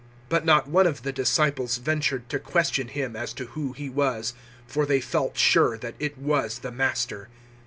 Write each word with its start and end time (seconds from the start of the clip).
But 0.29 0.45
not 0.45 0.67
one 0.67 0.87
of 0.87 1.03
the 1.03 1.11
disciples 1.11 1.77
ventured 1.77 2.27
to 2.29 2.39
question 2.39 2.87
Him 2.87 3.15
as 3.15 3.33
to 3.33 3.45
who 3.53 3.73
He 3.73 3.87
was, 3.87 4.33
for 4.65 4.87
they 4.87 4.99
felt 4.99 5.37
sure 5.37 5.77
that 5.77 5.93
it 5.99 6.17
was 6.17 6.57
the 6.65 6.71
Master. 6.71 7.29